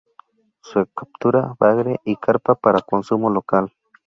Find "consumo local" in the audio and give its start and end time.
2.81-3.71